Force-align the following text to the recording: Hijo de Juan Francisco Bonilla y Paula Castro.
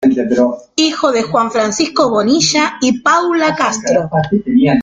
Hijo 0.77 1.11
de 1.11 1.21
Juan 1.21 1.51
Francisco 1.51 2.09
Bonilla 2.09 2.77
y 2.81 3.01
Paula 3.01 3.53
Castro. 3.55 4.09